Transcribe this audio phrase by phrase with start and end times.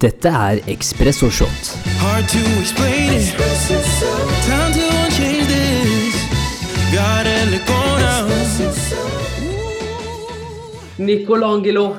[0.00, 1.74] Dette er Ekspresso Shot.
[2.00, 3.34] Hard to explain it.
[4.46, 6.14] Time to change this.
[6.88, 8.24] Gotta let go now.
[10.96, 11.96] Nicolangelo,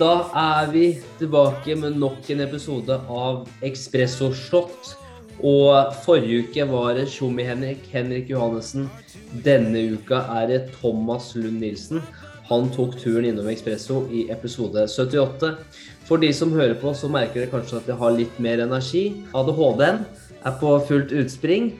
[0.00, 4.96] da er vi tilbake med nok en episode av Ekspresso Shot.
[5.38, 8.90] Og forrige uke var det Tjommi Henrik, Henrik Johannessen.
[9.46, 12.02] Denne uka er det Thomas Lund Nilsen.
[12.48, 15.52] Han tok turen innom Ekspresso i episode 78.
[16.08, 19.04] For de som hører på, så merker dere kanskje at jeg har litt mer energi.
[19.36, 20.02] ADHD-en
[20.42, 21.70] er på fullt utspring.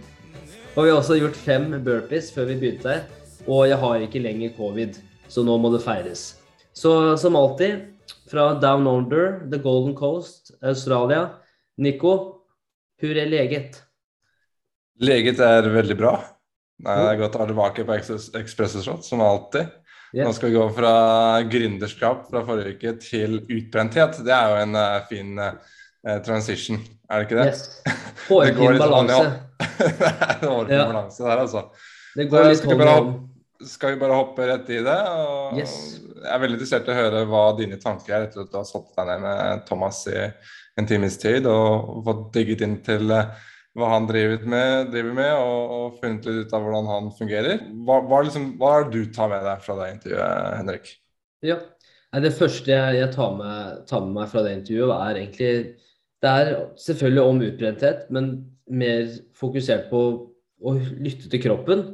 [0.76, 3.02] Og vi har også gjort fem burpees før vi begynte her.
[3.50, 6.36] Og jeg har ikke lenger covid, så nå må det feires.
[6.72, 7.82] Så som alltid,
[8.30, 11.26] fra Down Under, The Golden Coast, Australia.
[11.76, 12.14] Nico,
[13.00, 13.82] hvor er leget?
[15.02, 16.14] Leget er veldig bra.
[16.86, 17.98] Er godt å være tilbake på
[18.38, 19.81] Ekspresso Shot, som alltid.
[20.12, 20.26] Ja.
[20.28, 20.92] Nå skal vi gå fra
[21.48, 24.18] gründerskap fra forrige uke til utbrenthet.
[24.26, 27.46] Det er jo en uh, fin uh, transition, er det ikke det?
[27.48, 27.62] Yes.
[28.28, 29.22] Hårfin balanse.
[29.80, 30.86] det er hårfin Ja.
[30.90, 31.62] balanse der, altså.
[32.12, 34.98] Det går litt skal, vi bare hoppe, skal vi bare hoppe rett i det?
[35.56, 35.76] Yes.
[36.22, 38.68] Jeg er veldig interessert i å høre hva dine tanker er etter at du har
[38.68, 40.18] satt deg ned med Thomas i
[40.76, 43.32] en times tid og fått digget inn til uh,
[43.78, 47.62] hva han driver med, driver med og, og funnet litt ut av hvordan han fungerer.
[47.86, 50.90] Hva, hva, liksom, hva er det du tar med deg fra det intervjuet, Henrik?
[51.46, 51.60] Ja.
[52.12, 55.54] Det første jeg tar, med, tar med meg fra det intervjuet, er egentlig
[56.22, 58.28] Det er selvfølgelig om utbrenthet, men
[58.70, 60.02] mer fokusert på
[60.62, 61.86] å lytte til kroppen.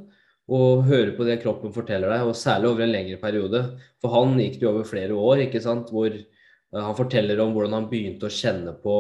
[0.49, 3.63] Og høre på det kroppen forteller deg, og særlig over en lengre periode.
[4.03, 7.53] For han gikk det jo over flere år, ikke sant, hvor eh, han forteller om
[7.55, 8.95] hvordan han begynte å kjenne på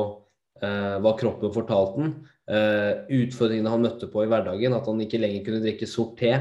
[0.61, 2.13] eh, hva kroppen fortalte han.
[2.49, 6.33] Eh, utfordringene han møtte på i hverdagen, at han ikke lenger kunne drikke sort te.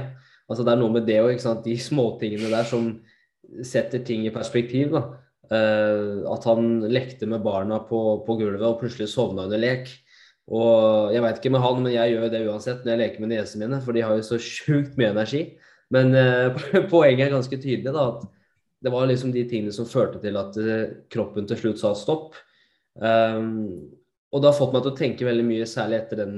[0.47, 2.91] Altså Det er noe med det òg, de småtingene der som
[3.64, 4.95] setter ting i perspektiv.
[4.95, 5.03] da.
[5.52, 9.91] Eh, at han lekte med barna på, på gulvet og plutselig sovna under lek.
[10.47, 13.33] Og jeg veit ikke med han, men jeg gjør det uansett når jeg leker med
[13.33, 15.44] niesene mine, for de har jo så sjukt mye energi.
[15.92, 16.55] Men eh,
[16.93, 18.27] poenget er ganske tydelig, da, at
[18.83, 22.37] det var liksom de tingene som førte til at eh, kroppen til slutt sa stopp.
[22.98, 23.96] Um,
[24.32, 26.36] og det har fått meg til å tenke veldig mye, særlig etter den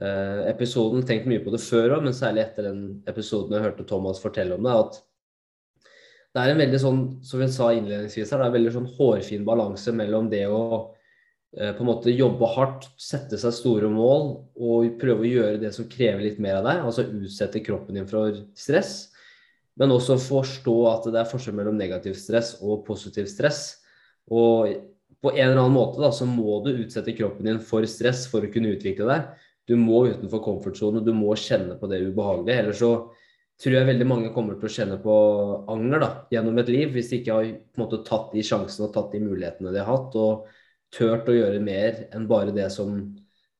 [0.00, 1.04] eh, episoden.
[1.06, 2.80] Tenkt mye på det før òg, men særlig etter den
[3.10, 4.76] episoden jeg hørte Thomas fortelle om det.
[4.76, 5.02] at
[6.36, 8.88] det er en veldig sånn, som vi sa innledningsvis her, det er en veldig sånn
[8.98, 10.60] hårfin balanse mellom det å
[11.56, 15.72] eh, på en måte jobbe hardt, sette seg store mål og prøve å gjøre det
[15.76, 19.08] som krever litt mer av deg, altså utsette kroppen din for stress,
[19.80, 23.78] men også forstå at det er forskjell mellom negativ stress og positiv stress.
[24.28, 24.74] Og
[25.22, 28.44] på en eller annen måte da, så må du utsette kroppen din for stress for
[28.44, 29.46] å kunne utvikle deg.
[29.68, 32.62] Du må utenfor komfortsonen, du må kjenne på det ubehagelige.
[32.62, 32.92] Ellers så
[33.58, 35.14] tror jeg veldig mange kommer til å kjenne på
[35.74, 38.86] anger da, gjennom et liv, hvis de ikke har på en måte, tatt de sjansene
[38.86, 40.46] og tatt de mulighetene de har hatt, og
[40.94, 42.94] tørt å gjøre mer enn bare det som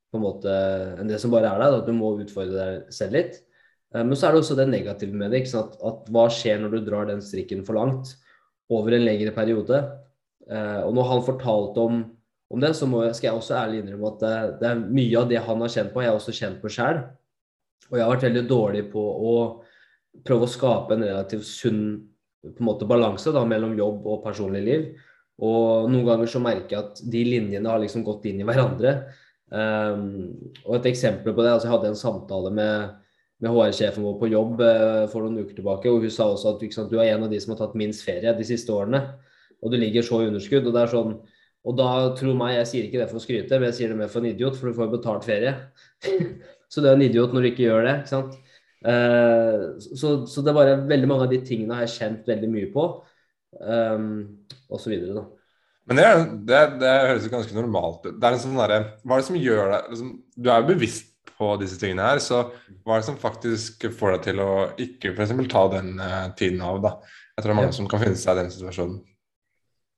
[0.09, 0.55] på en måte,
[1.01, 1.75] enn det som bare er der.
[1.75, 1.85] Da.
[1.85, 3.43] Du må utfordre deg selv litt.
[3.93, 5.43] Eh, Men så er det også det negative med det.
[5.51, 5.77] sant?
[5.85, 8.15] At hva skjer når du drar den strikken for langt
[8.73, 9.83] over en lengre periode?
[10.49, 12.03] Eh, Og når han fortalte om,
[12.49, 15.29] om det, så jeg, skal jeg også ærlig innrømme at det, det er mye av
[15.31, 17.03] det han har kjent på, jeg har også kjent på sjøl.
[17.89, 19.35] Og jeg har vært veldig dårlig på å
[20.25, 21.83] prøve å skape en relativt sunn
[22.43, 24.85] på en måte, balanse da, mellom jobb og personlig liv.
[25.45, 28.95] Og noen ganger så merker jeg at de linjene har liksom gått inn i hverandre.
[29.49, 30.35] Um,
[30.67, 32.97] og et eksempel på det, altså jeg hadde en samtale med,
[33.41, 36.67] med HR-sjefen vår på jobb uh, for noen uker tilbake, og hun sa også at
[36.75, 39.03] sant, du er en av de som har tatt minst ferie de siste årene.
[39.63, 40.67] Og du ligger så i underskudd.
[40.67, 41.19] Og det er sånn
[41.69, 43.99] og da tro meg, jeg sier ikke det for å skryte, men jeg sier det
[43.99, 45.55] mer for en idiot, for du får jo betalt ferie.
[46.73, 47.97] så du er en idiot når du ikke gjør det.
[48.01, 48.39] ikke sant?
[48.87, 49.65] Eh,
[49.99, 52.71] så, så det er bare veldig mange av de tingene har jeg kjent veldig mye
[52.73, 52.87] på,
[53.59, 54.09] um,
[54.71, 55.27] og så videre, da.
[55.89, 58.17] Men det, er, det, det høres jo ganske normalt ut.
[58.21, 60.67] Det er en sånn derre Hva er det som gjør deg liksom, Du er jo
[60.69, 62.43] bevisst på disse tingene her, så
[62.85, 64.51] hva er det som faktisk får deg til å
[64.85, 65.33] ikke f.eks.
[65.49, 66.93] ta den uh, tiden av, da?
[67.33, 67.79] Jeg tror det er mange Ja.
[67.79, 68.99] som kan finne seg i den situasjonen.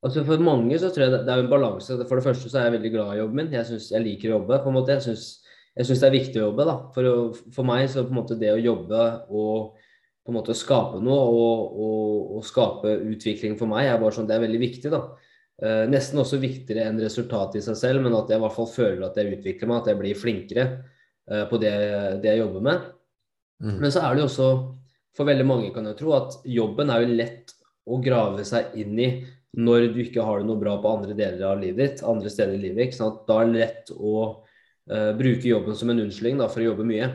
[0.01, 1.99] Altså For mange så tror jeg det, er en balanse.
[2.09, 3.53] For det første så er jeg veldig glad i jobben min.
[3.53, 4.63] Jeg, synes, jeg liker å jobbe.
[4.65, 4.97] på en måte.
[4.97, 6.67] Jeg syns det er viktig å jobbe.
[6.69, 6.77] da.
[6.95, 9.77] For, å, for meg så på en måte det å jobbe og
[10.21, 14.29] på en måte skape noe og, og, og skape utvikling for meg, er bare sånn,
[14.29, 14.93] det er veldig viktig.
[14.93, 15.03] da.
[15.61, 18.69] Eh, nesten også viktigere enn resultatet i seg selv, men at jeg i hvert fall
[18.71, 20.67] føler at jeg utvikler meg, at jeg blir flinkere
[21.29, 21.73] eh, på det,
[22.23, 22.87] det jeg jobber med.
[23.61, 23.75] Mm.
[23.83, 24.49] Men så er det jo også,
[25.17, 27.53] for veldig mange kan jeg tro, at jobben er jo lett
[27.85, 29.11] å grave seg inn i
[29.59, 32.55] når du ikke har det noe bra på andre deler av livet ditt, andre steder
[32.55, 32.87] i livet.
[32.87, 33.25] Ikke sant?
[33.27, 36.87] Da er det lett å uh, bruke jobben som en unnskyldning da, for å jobbe
[36.87, 37.11] mye.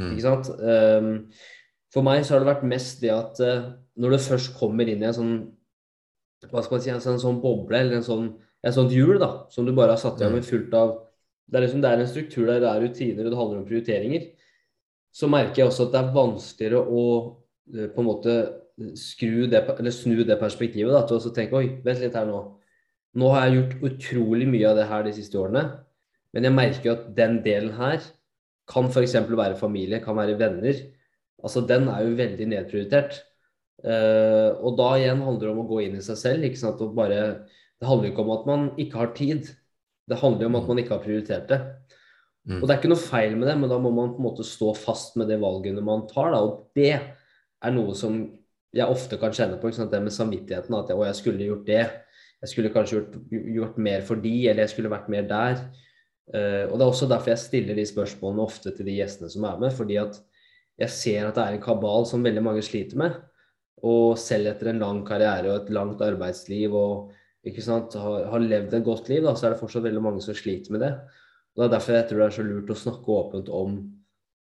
[0.00, 0.10] Mm.
[0.10, 0.50] Ikke sant?
[0.58, 1.12] Um,
[1.94, 3.70] for meg så har det vært mest det at uh,
[4.02, 5.34] når du først kommer inn i en sånn
[6.48, 8.28] hva skal man si, en sånn, sånn boble eller en sånn
[8.64, 10.94] et sånt hjul da, som du bare har satt i gang med fullt av
[11.50, 13.66] det er, liksom, det er en struktur der det er rutiner og det handler om
[13.66, 14.26] prioriteringer.
[15.10, 17.04] Så merker jeg også at det er vanskeligere å
[17.74, 18.34] eh, på en måte
[18.80, 22.40] det, eller snu det perspektivet da, til å tenke oi, vent litt her nå.
[23.20, 25.64] Nå har jeg gjort utrolig mye av det her de siste årene,
[26.34, 28.02] men jeg merker at den delen her
[28.70, 29.16] kan f.eks.
[29.26, 30.78] være familie, kan være venner.
[31.42, 33.18] Altså Den er jo veldig nedprioritert.
[33.80, 36.46] Uh, og da igjen handler det om å gå inn i seg selv.
[36.46, 37.48] ikke sant, og bare,
[37.80, 39.50] Det handler jo ikke om at man ikke har tid.
[40.06, 41.60] Det handler jo om at man ikke har prioritert det.
[42.46, 42.60] Mm.
[42.60, 44.46] Og det er ikke noe feil med det, men da må man på en måte
[44.46, 46.30] stå fast med det valgene man tar.
[46.34, 46.44] Da.
[46.44, 48.22] Og det er noe som
[48.76, 50.76] jeg ofte kan kjenne på, det med samvittigheten.
[50.78, 51.84] At jeg, jeg skulle gjort det.
[52.40, 55.64] Jeg skulle kanskje gjort, gjort, mer for de, eller jeg skulle vært mer der.
[56.30, 59.46] Uh, og det er også derfor jeg stiller de spørsmålene ofte til de gjestene som
[59.48, 59.74] er med.
[59.76, 60.20] Fordi at
[60.80, 63.18] jeg ser at det er en kabal som veldig mange sliter med.
[63.86, 67.16] Og selv etter en lang karriere og et langt arbeidsliv og
[67.64, 70.36] sant, har, har, levd et godt liv, da, så er det fortsatt veldig mange som
[70.36, 70.92] sliter med det.
[71.56, 73.78] Og Det er derfor jeg tror det er så lurt å snakke åpent om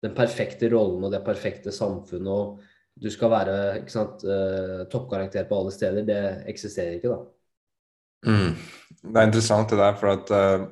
[0.01, 2.27] den perfekte rollen og det perfekte samfunnet.
[2.27, 2.61] og
[2.95, 3.55] Du skal være
[3.89, 6.05] sant, uh, toppkarakter på alle steder.
[6.07, 6.21] Det
[6.51, 8.31] eksisterer ikke, da.
[8.31, 8.53] Mm.
[9.01, 10.67] Det er interessant det der, for at uh,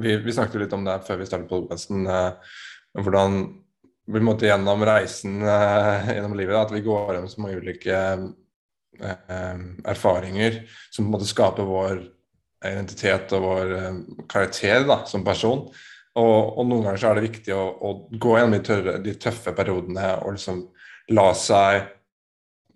[0.00, 2.06] vi, vi, snakket litt om det før vi startet podkasten.
[2.08, 2.56] Uh,
[2.96, 3.42] hvordan
[4.06, 7.96] vi måtte gjennom reisen gjennom livet, at vi går gjennom så mange ulike
[9.00, 11.98] Eh, erfaringer som på en måte skaper vår
[12.64, 13.98] identitet og vår eh,
[14.30, 15.66] karakter da, som person.
[16.16, 19.12] Og, og, noen ganger så er det viktig å, å gå gjennom de, tørre, de,
[19.20, 20.62] tøffe periodene og liksom
[21.14, 21.92] la seg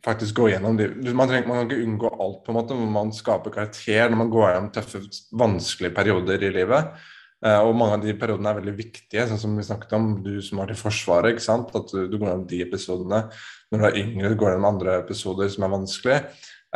[0.05, 2.93] faktisk gå gjennom de man, trenger, man, kan ikke unngå alt, på en måte, men
[2.95, 5.01] man skaper karakter når man går gjennom tøffe,
[5.43, 6.93] vanskelige perioder i livet.
[7.41, 10.43] Uh, og mange av de periodene er veldig viktige, sånn som vi snakket om, du
[10.45, 11.35] som var til Forsvaret.
[11.35, 13.23] ikke sant, At du, du går gjennom de episodene
[13.71, 16.19] når du er yngre, går gjennom andre episoder som er vanskelig.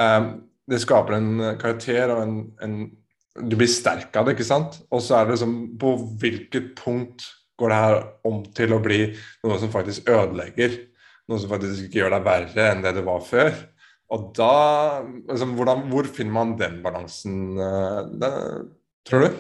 [0.01, 0.29] Um,
[0.71, 2.77] det skaper en karakter og en, en,
[3.35, 4.79] Du blir sterk av det, ikke sant?
[4.95, 7.27] Og så er det liksom På hvilket punkt
[7.59, 7.97] går det her
[8.27, 9.01] om til å bli
[9.45, 10.79] noe som faktisk ødelegger?
[11.31, 13.53] Noe som faktisk ikke gjør deg verre enn det det var før?
[14.13, 14.55] Og da
[15.03, 18.73] liksom, hvordan, Hvor finner man den balansen, uh, den,
[19.09, 19.39] tror du?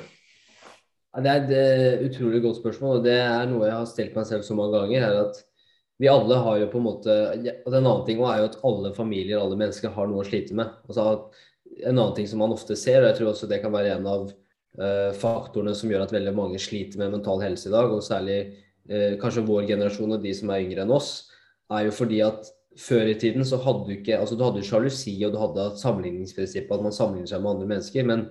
[1.14, 4.26] Ja, det er et utrolig godt spørsmål, og det er noe jeg har stilt meg
[4.26, 5.04] selv så mange ganger.
[5.04, 5.42] er at
[6.02, 8.90] vi alle har jo på en måte og En annen ting er jo at alle
[8.96, 10.72] familier alle mennesker har noe å slite med.
[10.88, 11.28] Altså,
[11.84, 14.08] en annen ting som man ofte ser, og jeg tror også det kan være en
[14.10, 18.02] av uh, faktorene som gjør at veldig mange sliter med mental helse i dag, og
[18.02, 18.40] særlig
[18.90, 21.12] uh, kanskje vår generasjon og de som er yngre enn oss,
[21.72, 22.50] er jo fordi at
[22.81, 26.72] før i tiden så hadde du ikke altså Du hadde sjalusi og du hadde sammenligningsprinsippet,
[26.75, 28.06] at man sammenligner seg med andre mennesker.
[28.08, 28.26] Men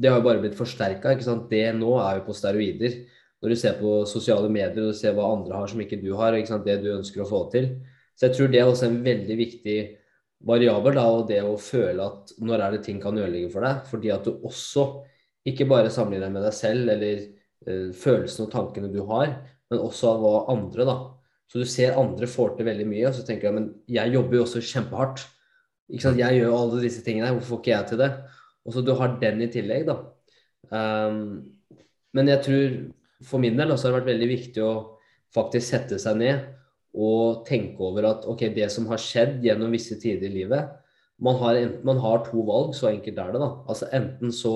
[0.00, 1.14] det har jo bare blitt forsterka.
[1.50, 3.02] Det nå er jo på steroider
[3.42, 6.36] når du ser på sosiale medier og ser hva andre har som ikke du har,
[6.38, 7.72] ikke det du ønsker å få til.
[8.14, 9.78] Så jeg tror det er også en veldig viktig
[10.46, 13.82] variabel, da, og det å føle at når er det ting kan ødelegge for deg.
[13.90, 14.86] Fordi at du også
[15.50, 17.24] ikke bare sammenligner deg med deg selv eller
[17.66, 19.34] uh, følelsene og tankene du har,
[19.72, 20.96] men også av hva andre, da.
[21.52, 24.38] Så du ser andre får til veldig mye, og så tenker du, men jeg jobber
[24.38, 25.26] jo også kjempehardt.
[25.92, 26.20] Ikke sant?
[26.22, 28.08] Jeg gjør jo alle disse tingene, hvorfor får ikke jeg til det?
[28.64, 29.98] Og så du har den i tillegg, da.
[30.72, 31.18] Um,
[32.16, 32.78] men jeg tror
[33.28, 34.72] for min del også har det vært veldig viktig å
[35.36, 36.46] faktisk sette seg ned
[36.92, 40.78] og tenke over at ok, det som har skjedd gjennom visse tider i livet
[41.22, 41.56] Man har,
[41.86, 43.40] man har to valg, så enkelt er det.
[43.40, 43.50] da.
[43.70, 44.54] Altså Enten så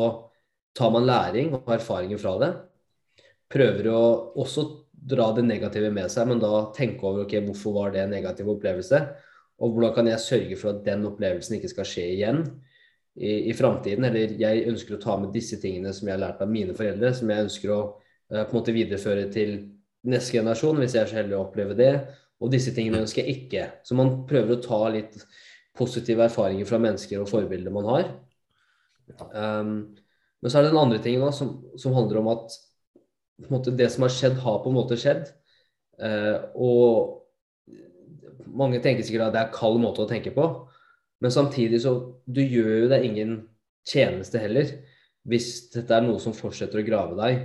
[0.74, 2.48] tar man læring og erfaringer fra det.
[3.52, 4.00] Prøver å
[4.42, 4.64] også
[5.06, 8.48] dra det negative med seg, men da tenke over ok, hvorfor var det en negativ
[8.56, 9.02] opplevelse.
[9.62, 12.42] Og hvordan kan jeg sørge for at den opplevelsen ikke skal skje igjen
[13.14, 14.04] i, i framtiden.
[14.04, 17.14] Eller jeg ønsker å ta med disse tingene som jeg har lært av mine foreldre,
[17.16, 17.80] som jeg ønsker å
[18.32, 19.56] Eh, på en måte videreføre til
[20.06, 21.92] neste generasjon, hvis jeg er så heldig å oppleve det.
[22.42, 23.66] Og disse tingene ønsker jeg ikke.
[23.86, 25.18] Så man prøver å ta litt
[25.76, 28.10] positive erfaringer fra mennesker og forbilder man har.
[29.30, 29.76] Um,
[30.42, 32.56] men så er det den andre tingen da, som, som handler om at
[33.50, 35.28] måte, det som har skjedd, har på en måte skjedd.
[36.00, 37.22] Uh, og
[38.56, 40.48] mange tenker sikkert at det er kald måte å tenke på.
[41.24, 41.94] Men samtidig så
[42.28, 43.38] du gjør jo deg ingen
[43.86, 44.68] tjeneste heller
[45.26, 47.38] hvis dette er noe som fortsetter å grave deg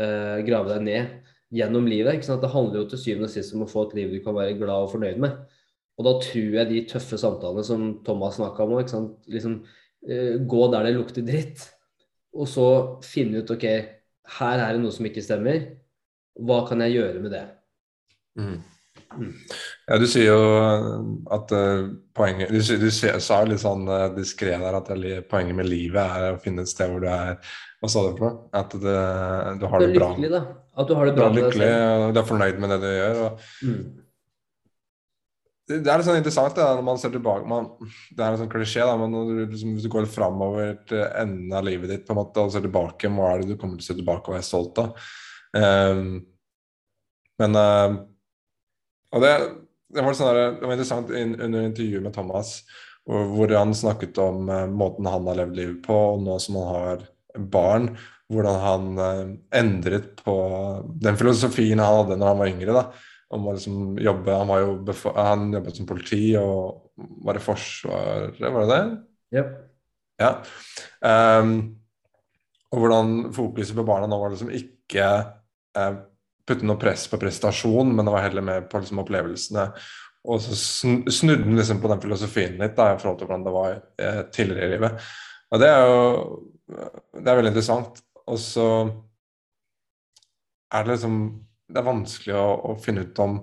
[0.00, 2.16] uh, grave deg ned gjennom livet.
[2.16, 2.42] Ikke sant?
[2.44, 4.56] Det handler jo til syvende og sist om å få et liv du kan være
[4.60, 5.38] glad og fornøyd med.
[6.00, 8.94] Og da tror jeg de tøffe samtalene som Thomas snakka om òg,
[9.32, 9.58] liksom,
[10.08, 11.66] uh, gå der det lukter dritt.
[12.32, 12.66] Og så
[13.04, 13.66] finne ut OK,
[14.38, 15.64] her er det noe som ikke stemmer.
[16.40, 17.46] Hva kan jeg gjøre med det?
[18.40, 18.60] Mm.
[19.12, 19.32] Mm.
[19.88, 20.44] Ja, Du sier jo
[21.36, 24.88] at uh, poenget Du, du, sa litt sånn uh, diskré der at
[25.28, 27.36] poenget med livet er å finne et sted hvor du er
[27.82, 28.48] hva sa du for noe?
[28.54, 28.98] At det,
[29.58, 30.12] du har det, det bra.
[30.14, 30.42] Lykkelig, da.
[30.78, 32.86] At du har det bra du er lykkelig, og du er fornøyd med det du
[32.86, 33.22] gjør.
[33.24, 33.80] Og, mm.
[35.68, 37.68] Det, er litt sånn interessant da, når man ser tilbake man,
[38.10, 41.54] Det er en sånn klisjé, da, men du, liksom, hvis du går framover til enden
[41.54, 43.86] av livet ditt på en måte, og ser tilbake, hva er det du kommer til
[43.86, 45.10] å se tilbake og være stolt av?
[45.52, 46.06] Um,
[47.42, 47.98] men uh,
[49.12, 49.32] Og det,
[49.92, 52.54] det, var sånn der, det var interessant in, under intervjuet med Thomas,
[53.06, 56.74] hvor han snakket om uh, måten han har levd livet på, og nå som han
[56.74, 57.06] har
[57.54, 57.92] barn,
[58.32, 60.36] hvordan han uh, endret på
[61.06, 62.78] den filosofien han hadde når han var yngre.
[62.82, 66.92] da om var liksom jobbe Han, var jo han jobbet som politi og
[67.24, 68.82] var i Forsvaret, var det det?
[69.38, 69.52] Yep.
[70.20, 70.32] Ja.
[71.40, 71.54] Um,
[72.72, 75.08] og hvordan fokuset på barna nå var liksom ikke
[75.78, 75.96] uh,
[76.48, 79.66] putte noe press på prestasjon, men det var heller med på liksom opplevelsene.
[80.28, 80.56] Og så
[81.10, 84.20] snudde han liksom på den filosofien litt da, i forhold til hvordan det var eh,
[84.30, 85.06] tidligere i livet.
[85.50, 86.02] Og det er jo
[87.18, 87.98] det er veldig interessant.
[88.30, 88.66] Og så
[90.72, 91.16] er det liksom
[91.68, 93.38] det er vanskelig å, å finne ut om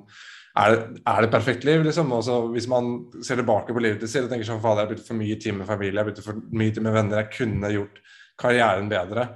[0.60, 2.10] er det, er det perfekt liv, liksom?
[2.16, 5.08] Også hvis man ser tilbake på livet sitt og tenker sånn fader, jeg har brukt
[5.08, 7.72] for mye tid med familie, jeg har brukt for mye tid med venner, jeg kunne
[7.76, 8.02] gjort
[8.40, 9.28] karrieren bedre.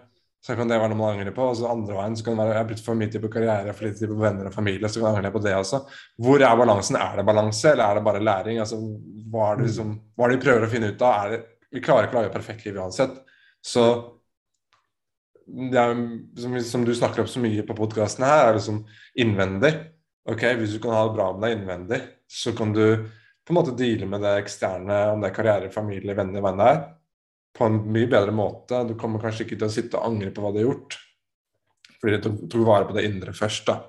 [0.43, 1.45] Så kan det være noe man angrer på.
[1.53, 3.31] Og så andre veien så kan det være jeg har brukt for mye tid på
[3.31, 5.79] karriere, for lite tid på venner og familie, så kan jeg angre på det også.
[6.25, 6.99] Hvor er balansen?
[6.99, 8.59] Er det balanse, eller er det bare læring?
[8.59, 8.81] Altså,
[9.31, 11.13] hva er det, liksom, hva er det vi prøver å finne ut av?
[11.21, 11.39] Er det,
[11.73, 13.15] vi klarer ikke å lage perfekt liv uansett.
[13.63, 13.85] Så
[15.47, 15.93] er,
[16.39, 18.83] som, som, du snakker opp så mye på podkasten her, er liksom
[19.19, 19.73] innvendig.
[20.29, 22.83] Ok, Hvis du kan ha det bra med deg innvendig, så kan du
[23.43, 26.67] på en måte deale med det eksterne, om det er karriere, familie, venner, hva det
[26.69, 26.83] er,
[27.53, 28.85] på en mye bedre måte.
[28.87, 30.99] Du kommer kanskje ikke til å sitte og angre på hva du har gjort,
[31.99, 33.67] fordi du tok vare på det indre først.
[33.67, 33.81] da.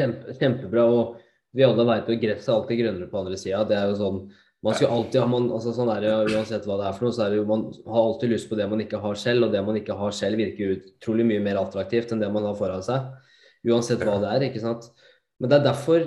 [0.00, 0.86] Kjempe, kjempebra.
[0.88, 1.20] og
[1.52, 3.60] vi alle veit jo gresset er alltid grønnere på andre sida.
[3.68, 4.20] Det er jo sånn
[4.62, 7.14] man skal alltid ha man, altså sånn er det, Uansett hva det er for noe,
[7.16, 9.48] så er det jo man har alltid lyst på det man ikke har selv.
[9.48, 12.54] Og det man ikke har selv, virker utrolig mye mer attraktivt enn det man har
[12.58, 13.08] foran seg.
[13.66, 14.44] Uansett hva det er.
[14.46, 14.86] ikke sant?
[15.42, 16.06] Men det er derfor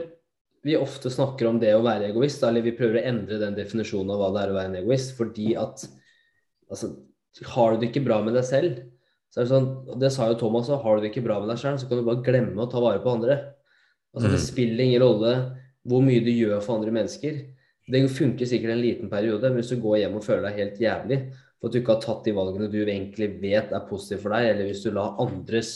[0.66, 4.16] vi ofte snakker om det å være egoist, eller vi prøver å endre den definisjonen
[4.16, 5.12] av hva det er å være en egoist.
[5.20, 5.84] Fordi at
[6.72, 6.94] altså,
[7.52, 8.80] har du det ikke bra med deg selv,
[9.30, 11.42] så er det sånn, og det sa jo Thomas òg, har du det ikke bra
[11.44, 13.36] med deg selv, så kan du bare glemme å ta vare på andre.
[14.16, 14.46] Altså, Det mm.
[14.48, 15.36] spiller ingen rolle
[15.86, 17.42] hvor mye du gjør for andre mennesker.
[17.86, 20.80] Det funker sikkert en liten periode, men hvis du går hjem og føler deg helt
[20.82, 21.20] jævlig
[21.60, 24.50] for at du ikke har tatt de valgene du egentlig vet er positive for deg,
[24.52, 25.74] eller hvis du lar andres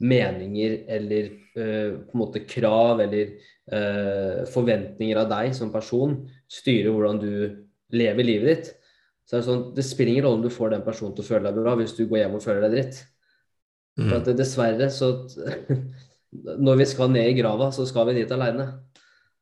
[0.00, 3.34] meninger eller uh, på en måte krav eller
[3.72, 6.16] uh, forventninger av deg som person
[6.50, 7.32] styre hvordan du
[7.96, 8.70] lever livet ditt,
[9.28, 11.28] så er det sånn Det spiller ingen rolle om du får den personen til å
[11.28, 13.02] føle deg bra hvis du går hjem og føler deg dritt.
[14.00, 14.06] Mm.
[14.06, 15.10] For at dessverre så
[16.66, 18.68] Når vi skal ned i grava, så skal vi dit aleine.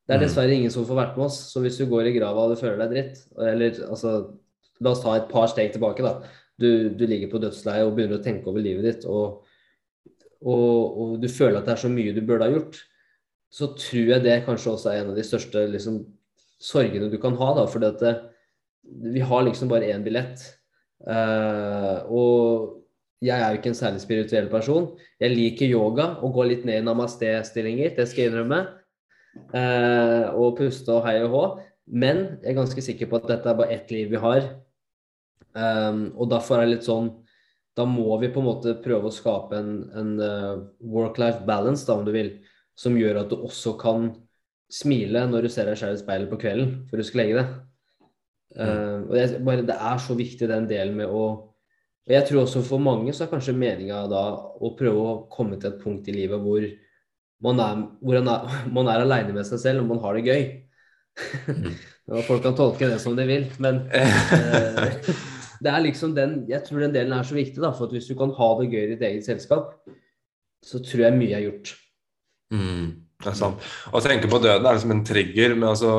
[0.09, 0.25] Det er mm.
[0.25, 1.39] dessverre ingen som får vært med oss.
[1.53, 4.19] Så hvis du går i grava og du føler deg dritt, eller altså
[4.79, 6.21] La oss ta et par steg tilbake, da.
[6.55, 9.41] Du, du ligger på dødsleiet og begynner å tenke over livet ditt, og,
[10.39, 12.79] og, og, du føler at det er så mye du burde ha gjort,
[13.51, 15.99] så tror jeg det kanskje også er en av de største liksom,
[16.63, 17.51] sorgene du kan ha.
[17.59, 18.15] da, For det,
[18.87, 20.47] vi har liksom bare én billett.
[21.03, 22.79] Uh, og
[23.19, 24.93] jeg er jo ikke en særlig spirituell person.
[25.19, 28.63] Jeg liker yoga og går litt ned i namaste-stillinger, det skal jeg innrømme
[29.55, 31.45] eh, og puste og hei og hå.
[31.89, 34.51] Men jeg er ganske sikker på at dette er bare ett liv vi har.
[35.57, 37.07] Um, og derfor er det litt sånn
[37.75, 41.97] Da må vi på en måte prøve å skape en, en uh, work-life balance, da,
[41.97, 42.35] om du vil,
[42.79, 44.11] som gjør at du også kan
[44.69, 47.55] smile når du ser deg selv i speilet på kvelden før du skal legge deg.
[48.59, 51.23] Uh, og jeg, bare, Det er så viktig den delen med å
[52.09, 55.59] og Jeg tror også for mange så er kanskje meninga da å prøve å komme
[55.61, 56.65] til et punkt i livet hvor
[57.45, 60.27] man er, hvor man er, man er aleine med seg selv og man har det
[60.29, 60.47] gøy.
[61.49, 61.73] Mm.
[62.29, 65.11] folk kan tolke det som de vil, men eh,
[65.59, 68.11] det er liksom den Jeg tror den delen er så viktig, da, for at hvis
[68.11, 69.75] du kan ha det gøy i ditt eget selskap,
[70.65, 71.75] så tror jeg mye er gjort.
[72.55, 72.87] Mm,
[73.23, 73.67] det er sant.
[73.93, 75.55] Å tenke på døden er liksom en trigger.
[75.59, 75.91] Men altså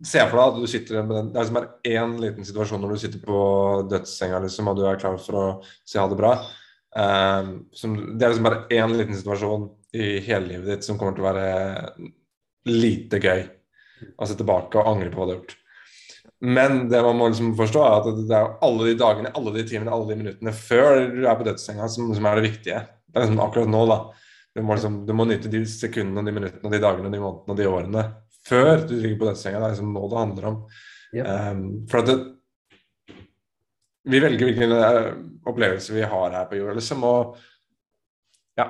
[0.00, 2.80] Se for deg at du sitter med den Det er liksom bare én liten situasjon
[2.80, 3.40] når du sitter på
[3.90, 5.44] dødssenga liksom, og du er klar for å
[5.84, 6.30] si ha det bra.
[6.90, 11.16] Um, som, det er liksom bare én liten situasjon i hele livet ditt som kommer
[11.16, 11.48] til å være
[12.70, 13.48] lite gøy.
[14.16, 15.56] å se tilbake og angre på hva du har gjort.
[16.40, 19.64] Men det man må liksom forstå, er at det er alle de dagene, alle de
[19.68, 22.80] timene, alle de minuttene før du er på dødssenga, som, som er det viktige.
[23.10, 23.98] Det er liksom akkurat nå, da.
[24.56, 27.60] Du må, liksom, du må nyte de sekundene, de minuttene, de dagene, de månedene og
[27.60, 28.06] de årene
[28.48, 29.60] før du ligger på dødssenga.
[29.60, 30.60] Det er liksom nå det handler om.
[31.10, 31.26] Yep.
[31.28, 32.16] Um, for at det,
[34.10, 35.10] vi velger hvilken uh,
[35.50, 37.04] opplevelse vi har her på jorda, liksom.
[37.04, 37.36] Og
[38.58, 38.66] ja,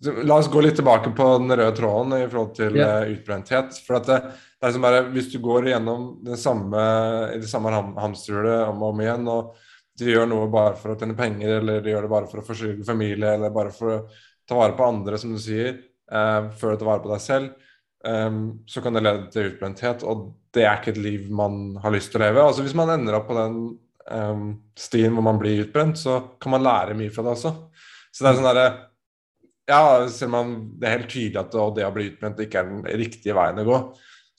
[0.00, 3.02] La oss gå litt tilbake på den røde tråden i forhold til yeah.
[3.12, 3.76] utbrenthet.
[3.84, 4.16] For det,
[4.56, 6.84] det, er som bare, Hvis du går gjennom det samme,
[7.36, 9.52] det samme hamsterhjulet om og om igjen, og
[10.00, 12.46] du gjør noe bare for å tjene penger, eller du gjør det bare for å
[12.46, 14.00] forsørge familie, eller bare for å
[14.48, 15.76] ta vare på andre, som du sier,
[16.08, 17.70] eh, før du tar vare på deg selv,
[18.08, 18.40] eh,
[18.72, 22.14] så kan det lede til utbrenthet, og det er ikke et liv man har lyst
[22.14, 22.46] til å leve.
[22.48, 23.60] Altså Hvis man ender opp på den
[24.08, 24.46] eh,
[24.80, 27.58] stien hvor man blir utbrent, så kan man lære mye fra det også.
[28.10, 28.70] Så det er sånn derre
[29.70, 32.84] Ja, selv om det er helt tydelig at det å bli utbrent ikke er den
[32.98, 33.80] riktige veien å gå,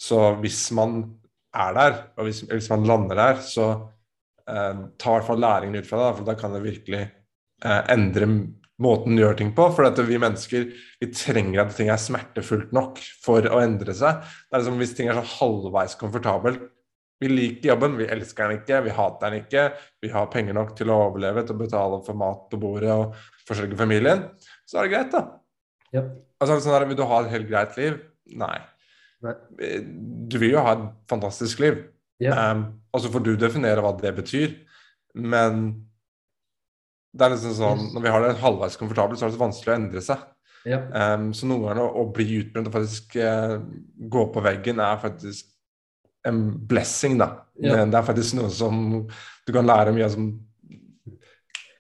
[0.02, 1.02] så hvis man
[1.56, 3.68] er der, og hvis, hvis man lander der, så
[4.50, 7.82] eh, ta i hvert fall læringen ut fra det, for da kan det virkelig eh,
[7.94, 8.28] endre
[8.82, 9.68] måten du gjør ting på.
[9.76, 10.68] For vi mennesker
[11.02, 14.24] vi trenger at ting er smertefullt nok for å endre seg.
[14.50, 16.64] Det er liksom Hvis ting er sånn halvveis komfortabelt
[17.22, 19.68] Vi liker jobben, vi elsker den ikke, vi hater den ikke.
[20.02, 23.14] Vi har penger nok til å overleve, til å betale for mat på bordet og
[23.46, 24.26] forsørge familien.
[24.66, 25.22] Så er det greit, da.
[25.92, 26.08] Yep.
[26.42, 28.00] Altså, sånn der, Vil du ha et helt greit liv?
[28.42, 28.56] Nei.
[29.22, 29.36] Nei.
[30.32, 31.84] Du vil jo ha et fantastisk liv.
[32.24, 32.34] Yep.
[32.34, 34.58] Um, og så får du definere hva det betyr.
[35.14, 35.64] Men
[37.12, 39.74] det er liksom sånn, når vi har det halvveis komfortabelt, så er det så vanskelig
[39.74, 40.26] å endre seg.
[40.66, 40.92] Yep.
[40.94, 43.60] Um, så noen ganger å, å bli utbrent og faktisk uh,
[44.16, 45.51] gå på veggen er faktisk
[46.28, 47.28] en blessing, da.
[47.62, 47.86] Ja.
[47.86, 48.82] Det er faktisk noe som
[49.48, 50.32] du kan lære mye av som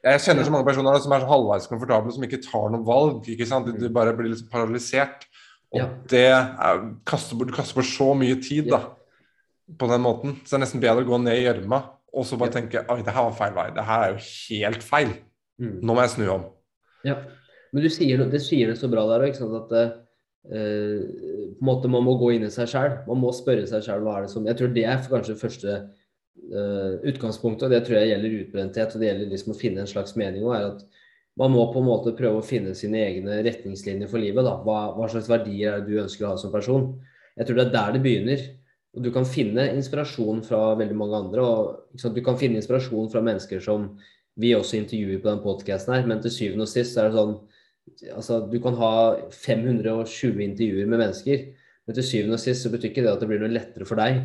[0.01, 3.27] Jeg kjenner så mange personer som er så halvveis komfortable, som ikke tar noe valg.
[3.29, 3.67] ikke sant?
[3.69, 5.27] Du, du bare blir litt paralysert.
[5.71, 5.85] Og Ja.
[6.09, 8.79] det er, kaster, bort- du kaster bort så mye tid da,
[9.77, 10.33] på den måten.
[10.43, 12.97] Så det er nesten bedre å gå ned i gjørma og så bare tenke oi,
[13.05, 13.67] det her var feil vei.
[13.77, 15.13] Det her er jo helt feil.
[15.61, 15.77] Mm.
[15.85, 16.43] Nå må jeg snu om.
[17.07, 17.15] Ja,
[17.71, 19.71] men du sier, det- det sier det så bra der òg, at
[20.49, 21.01] eh,
[21.51, 22.95] på en måte man må gå inn i seg sjøl.
[23.07, 25.75] Man må spørre seg sjøl hva er det som Jeg tror det er kanskje første
[25.75, 28.95] eh, utgangspunktet, og det tror jeg gjelder utbrenthet.
[28.95, 30.85] Og det gjelder liksom å finne en slags mening òg, er at
[31.39, 34.43] man må på en måte prøve å finne sine egne retningslinjer for livet.
[34.47, 34.57] da.
[34.65, 36.89] Hva, hva slags verdier er det du ønsker å ha som person?
[37.37, 38.49] Jeg tror det er der det begynner.
[38.91, 41.45] Og du kan finne inspirasjon fra veldig mange andre.
[41.45, 42.15] og sant?
[42.15, 43.93] Du kan finne inspirasjon fra mennesker som
[44.39, 47.37] vi også intervjuer på den podkasten her, men til syvende og sist er det sånn
[48.13, 48.93] altså Du kan ha
[49.33, 51.45] 520 intervjuer med mennesker,
[51.87, 53.99] men til syvende og sist så betyr ikke det at det blir noe lettere for
[54.01, 54.23] deg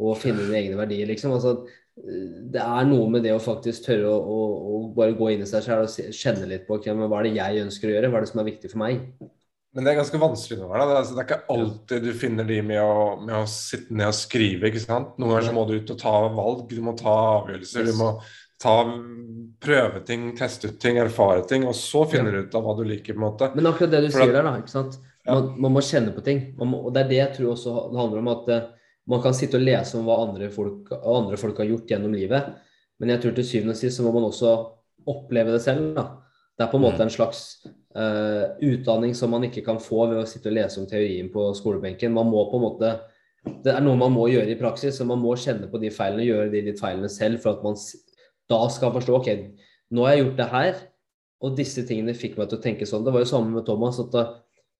[0.00, 1.34] å finne dine egne verdier, liksom.
[1.34, 1.56] Altså,
[2.00, 4.38] det er noe med det å faktisk tørre å, å,
[4.70, 7.36] å bare gå inn i seg selv og kjenne litt på okay, hva er det
[7.36, 9.02] jeg ønsker å gjøre, hva er det som er viktig for meg?
[9.70, 10.80] Men det er ganske vanskelig noen ganger.
[10.82, 13.94] Det er, altså, det er ikke alltid du finner de med å, med å sitte
[13.94, 14.70] ned og skrive.
[14.70, 15.12] ikke sant?
[15.20, 17.86] Noen ganger så må du ut og ta valg, du må ta avgjørelser.
[17.86, 18.08] Du må
[18.60, 18.74] ta
[19.60, 22.82] prøve ting, teste ut ting, erfare ting, og så finner du ut av hva du
[22.88, 23.14] liker.
[23.16, 23.50] på en måte.
[23.56, 24.54] Men akkurat det du For sier der, da.
[24.60, 24.98] ikke sant?
[25.28, 26.40] Man, man må kjenne på ting.
[26.58, 28.30] Man må, og det er det jeg tror også det handler om.
[28.32, 28.68] At eh,
[29.12, 32.50] man kan sitte og lese om hva andre folk, andre folk har gjort gjennom livet,
[33.00, 34.54] men jeg tror til syvende og sist så må man også
[35.08, 35.94] oppleve det selv.
[35.96, 36.06] da.
[36.56, 37.06] Det er på en måte Mm.
[37.06, 37.38] en slags
[37.96, 41.46] uh, utdanning som man ikke kan få ved å sitte og lese om teorien på
[41.56, 42.12] skolebenken.
[42.12, 43.00] Man må på en måte
[43.64, 46.26] Det er noe man må gjøre i praksis, så man må kjenne på de feilene,
[46.28, 47.72] gjøre de litt feilene selv, for at man
[48.50, 49.30] da skal han forstå ok,
[49.94, 50.80] nå har jeg gjort det her,
[51.40, 53.04] og disse tingene fikk meg til å tenke sånn.
[53.06, 54.00] Det var jo samme med Thomas.
[54.02, 54.24] at da,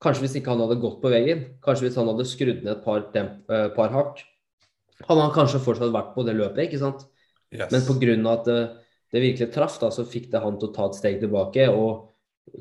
[0.01, 2.85] Kanskje hvis ikke han hadde gått på veggen, kanskje hvis han hadde skrudd ned et
[2.87, 4.23] par, temp, uh, par hakk,
[5.05, 7.03] hadde han kanskje fortsatt vært på det løpet, ikke sant?
[7.53, 7.69] Yes.
[7.69, 8.15] Men pga.
[8.33, 8.61] at det,
[9.13, 12.09] det virkelig traff, da, så fikk det han til å ta et steg tilbake og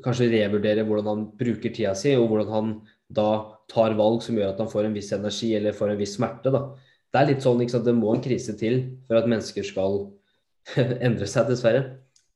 [0.04, 2.74] kanskje revurdere hvordan han bruker tida si, og hvordan han
[3.08, 3.30] da
[3.72, 6.52] tar valg som gjør at han får en viss energi eller får en viss smerte.
[6.52, 6.66] da.
[7.10, 10.02] Det er litt sånn, ikke sant, det må en krise til for at mennesker skal
[11.06, 11.84] endre seg, dessverre.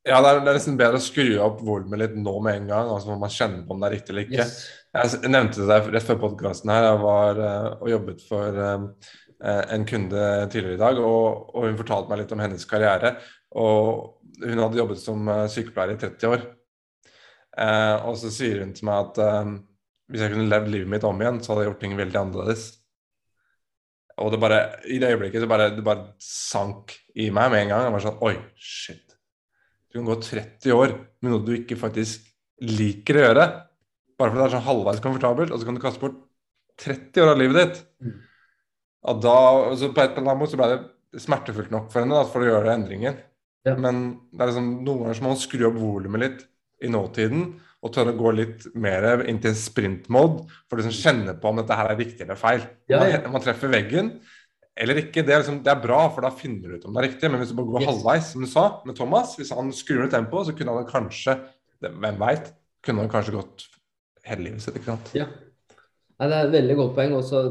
[0.05, 2.67] Ja, det er, det er nesten bedre å skru opp volumet litt nå med en
[2.69, 4.45] gang, altså må man kjenne på om det er riktig eller ikke.
[4.45, 4.59] Yes.
[4.95, 6.91] Jeg nevnte det rett før podkasten her.
[6.91, 8.85] Jeg var eh, og jobbet for eh,
[9.75, 13.15] en kunde tidligere i dag, og, og hun fortalte meg litt om hennes karriere.
[13.59, 16.45] Og hun hadde jobbet som eh, sykepleier i 30 år.
[17.65, 19.53] Eh, og så sier hun til meg at eh,
[20.11, 22.67] hvis jeg kunne levd livet mitt om igjen, så hadde jeg gjort ting veldig annerledes.
[24.23, 24.61] Og det bare,
[24.93, 27.87] i det øyeblikket så bare, det bare sank i meg med en gang.
[27.87, 29.16] Jeg var sånn Oi, shit.
[29.90, 32.24] Du kan gå 30 år med noe du ikke faktisk
[32.66, 33.44] liker å gjøre.
[34.18, 36.18] Bare fordi det er sånn halvveis komfortabelt, og så kan du kaste bort
[36.83, 37.85] 30 år av livet ditt.
[38.03, 38.16] Mm.
[39.11, 39.37] Og da,
[39.79, 42.42] så på et eller annet måte så ble det smertefullt nok for henne da, for
[42.42, 43.20] å gjøre endringen.
[43.64, 43.77] Ja.
[43.81, 46.42] Men det er liksom, noen ganger så må man skru opp volumet litt
[46.85, 47.46] i nåtiden,
[47.85, 51.61] og tørre å gå litt mer inn til sprint-mode, for å liksom kjenne på om
[51.61, 52.64] dette her er riktig eller feil.
[52.90, 53.20] Ja, ja.
[53.27, 54.16] man, man treffer veggen
[54.77, 57.03] eller ikke, det er, liksom, det er bra, for da finner du ut om det
[57.05, 57.29] er riktig.
[57.31, 57.91] Men hvis du bare går Yes.
[57.93, 61.37] halvveis, som du sa med Thomas, hvis han skrur ned tempoet, så kunne han kanskje,
[61.85, 62.51] hvem veit,
[62.83, 63.67] kunne han kanskje gått
[64.27, 65.13] hele livet sitt, ikke sant.
[65.15, 65.27] Ja.
[66.19, 67.15] Nei, det er et veldig godt poeng.
[67.21, 67.45] Også,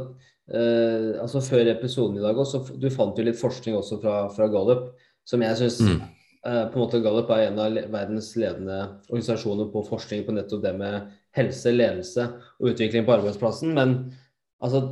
[0.52, 4.48] eh, altså Før episoden i dag også, du fant jo litt forskning også fra, fra
[4.52, 4.92] Gallup,
[5.26, 6.02] som jeg syns Mm.
[6.46, 10.62] eh, på en måte Gallup er en av verdens ledende organisasjoner på forskning på nettopp
[10.62, 11.08] det med
[11.38, 12.26] helse, ledelse
[12.60, 13.74] og utvikling på arbeidsplassen.
[13.74, 14.14] Men
[14.62, 14.90] altså,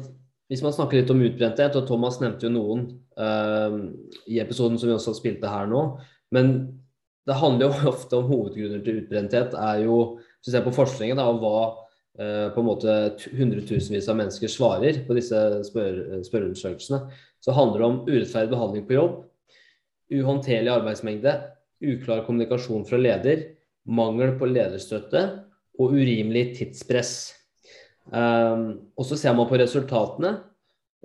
[0.51, 2.83] hvis man snakker litt om utbrenthet, og Thomas nevnte jo noen
[3.15, 3.77] eh,
[4.27, 5.85] i episoden som vi også spilte her nå,
[6.35, 6.51] men
[7.29, 9.55] det handler jo ofte om hovedgrunner til utbrenthet.
[9.55, 11.57] er jo hvis du ser på forskningen da, og hva
[12.19, 12.97] eh, på en måte
[13.37, 17.03] hundretusenvis av mennesker svarer på disse spør spørreundersøkelsene,
[17.41, 19.19] så handler det om urettferdig behandling på jobb,
[20.11, 21.37] uhåndterlig arbeidsmengde,
[21.81, 23.53] uklar kommunikasjon fra leder,
[23.87, 25.23] mangel på lederstøtte
[25.79, 27.40] og urimelig tidspress.
[28.09, 28.63] Um,
[28.97, 30.35] og så ser man på resultatene.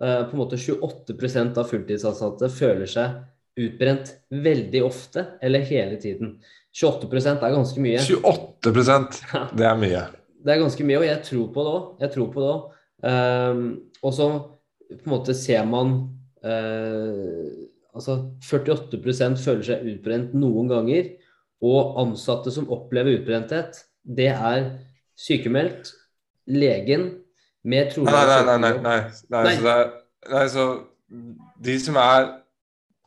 [0.00, 3.22] Uh, på en måte 28% av fulltidsansatte føler seg
[3.56, 6.36] utbrent veldig ofte eller hele tiden.
[6.76, 8.02] 28% er ganske mye.
[8.04, 9.22] 28%
[9.56, 10.02] det er mye.
[10.46, 11.86] Det er ganske mye, og jeg tror på det òg.
[12.04, 12.66] Jeg tror på det òg.
[13.06, 13.64] Um,
[14.02, 14.26] og så
[14.86, 15.96] på en måte ser man
[16.44, 17.64] uh,
[17.96, 21.14] Altså 48% føler seg utbrent noen ganger.
[21.64, 24.66] Og ansatte som opplever utbrenthet, det er
[25.16, 25.94] sykemeldt,
[26.46, 27.06] legen
[27.64, 28.72] med trolig Nei, nei, nei.
[28.80, 28.98] nei,
[29.30, 29.54] nei, nei.
[29.56, 29.92] Så det er,
[30.30, 30.66] nei, så
[31.66, 32.26] de som er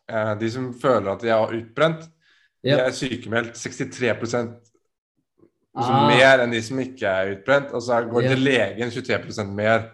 [0.10, 2.08] eh, De som føler at de er utbrent,
[2.64, 4.42] de er sykemeldt 63 altså
[5.80, 6.08] Ah.
[6.10, 7.70] mer enn de som ikke er utbrent.
[7.78, 8.34] Og så går de Ja.
[8.34, 9.86] til legen 23 mer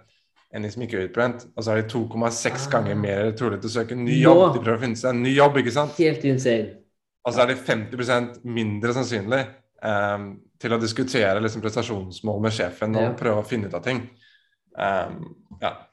[0.55, 1.45] enn de som ikke er utbrent.
[1.57, 2.71] Og så er de 2,6 Ah.
[2.71, 4.53] ganger mer trolig til å søke ny jobb.
[4.55, 5.91] De prøver å finne seg en ny jobb, ikke sant?
[5.97, 6.77] Helt insane.
[7.25, 9.45] Og så er de 50% mindre sannsynlig
[9.83, 10.17] eh,
[10.59, 13.13] til å diskutere liksom, prestasjonsmål med sjefen og Ja.
[13.13, 14.09] prøve å finne ut av ting.
[14.75, 15.87] Um, ja.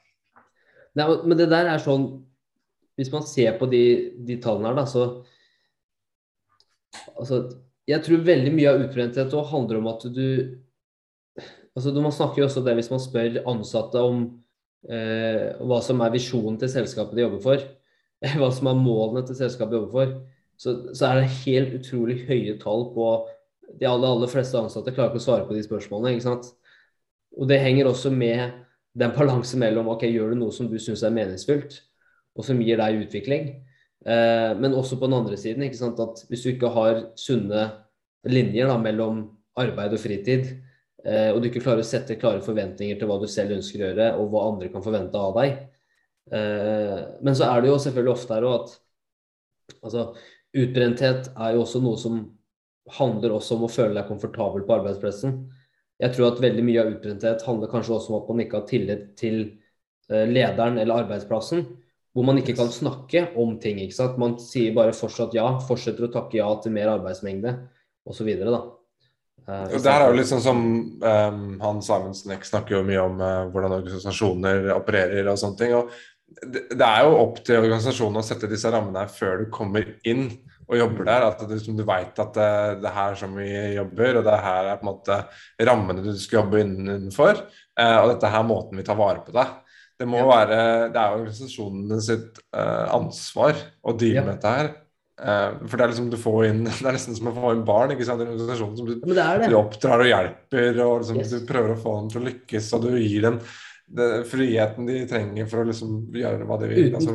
[0.95, 2.25] Nei, men- det der er sånn
[2.97, 5.25] Hvis man ser på de, de tallene her, da, så
[7.17, 7.49] Altså,
[7.87, 10.59] jeg tror veldig mye av utbrenthet handler om at du
[11.75, 14.43] Altså, Man snakker jo også det hvis man spør ansatte om
[14.87, 17.63] eh, hva som er visjonen til selskapet de jobber for,
[18.37, 20.13] hva som er målene til selskapet de jobber for,
[20.59, 23.07] så, så er det helt utrolig høye tall på
[23.79, 26.15] De aller, aller fleste ansatte klarer ikke å svare på de spørsmålene.
[26.15, 26.51] ikke sant?
[27.37, 28.59] Og det henger også med
[28.93, 31.79] den balansen mellom ok, gjør du noe som du syns er meningsfullt,
[32.37, 33.47] og som gir deg utvikling.
[34.05, 37.65] Eh, men også på den andre siden, ikke sant, at hvis du ikke har sunne
[38.29, 39.25] linjer da, mellom
[39.59, 40.51] arbeid og fritid,
[41.05, 43.89] eh, og du ikke klarer å sette klare forventninger til hva du selv ønsker å
[43.89, 45.57] gjøre, og hva andre kan forvente av deg.
[46.33, 48.77] Eh, men så er det jo selvfølgelig ofte her òg at
[49.81, 50.05] altså,
[50.53, 52.21] utbrenthet er jo også noe som
[52.91, 55.37] handler også om å føle deg komfortabel på arbeidsplassen.
[56.03, 58.67] Jeg tror at veldig mye av utbrenthet handler kanskje også om at man ikke har
[58.67, 59.39] tillit til
[60.11, 61.63] eh, lederen eller arbeidsplassen,
[62.13, 63.79] hvor man ikke kan snakke om ting.
[63.81, 64.19] ikke sant?
[64.21, 67.55] Man sier bare fortsatt ja, fortsetter å takke ja til mer arbeidsmengde
[68.09, 68.29] osv.
[69.43, 70.59] Og det her er jo sånn som
[71.03, 75.73] um, han Simonsen snakker jo mye om uh, hvordan organisasjoner opererer og sånne ting.
[75.75, 75.91] og
[76.33, 79.95] det, det er jo opp til organisasjonen å sette disse rammene her før du kommer
[80.07, 80.29] inn
[80.73, 81.25] og jobber der.
[81.29, 82.49] At du, du vet at det,
[82.83, 85.19] det er her som vi jobber, og det her er på en måte
[85.69, 87.43] rammene du skal jobbe innenfor.
[87.79, 89.59] eh, og dette her er måten vi tar vare på deg.
[89.99, 90.25] Det må Ja.
[90.27, 93.53] være, det er organisasjonen sitt eh, ansvar
[93.85, 94.71] å deale med dette her.
[95.23, 97.61] Eh, for det er liksom du får inn, det er nesten som å få inn
[97.67, 98.23] barn ikke sant?
[98.23, 99.49] i en organisasjon som du det det.
[99.53, 101.29] du oppdrar og hjelper, og liksom, Yes.
[101.37, 103.37] du prøver å få dem til å lykkes, og du gir dem
[104.25, 106.85] friheten de trenger for å liksom gjøre hva de vil.
[106.89, 107.13] Uten Altså,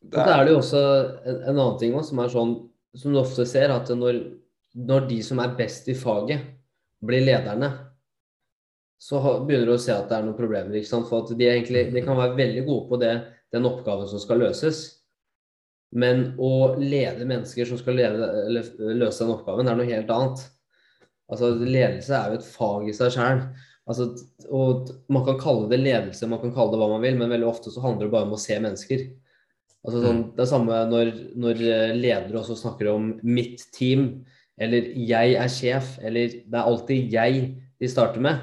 [0.00, 2.54] det Og så er det jo også en, en annen ting også, som er sånn,
[2.96, 4.22] som du ofte ser, at når,
[4.88, 6.46] når de som er best i faget,
[7.04, 7.70] blir lederne,
[9.00, 10.76] så begynner du å se at det er noen problemer.
[10.76, 11.08] ikke sant?
[11.08, 13.14] For at de, er egentlig, de kan være veldig gode på det,
[13.54, 14.82] den oppgaven som skal løses.
[15.96, 20.44] Men å lede mennesker som skal lede, løse den oppgaven, er noe helt annet.
[21.30, 23.42] Altså, Ledelse er jo et fag i seg sjøl.
[23.90, 24.10] Altså,
[24.54, 27.48] og man kan kalle det ledelse, man kan kalle det hva man vil, men veldig
[27.48, 29.08] ofte så handler det bare om å se mennesker.
[29.80, 34.24] Altså, sånn, det er samme når, når eh, ledere også snakker om 'mitt team',
[34.60, 38.38] eller 'jeg er sjef', eller 'det er alltid jeg' de starter med,